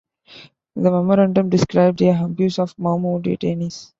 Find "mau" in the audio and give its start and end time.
2.79-2.97, 2.97-3.19